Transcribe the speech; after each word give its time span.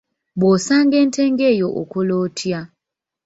Bw'osanga 0.39 0.95
ente 1.03 1.21
ng'eyo 1.31 1.67
okola 1.81 2.13
otya? 2.25 2.59